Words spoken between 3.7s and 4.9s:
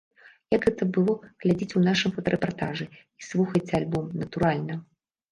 альбом, натуральна!